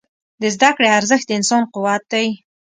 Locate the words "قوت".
1.73-2.03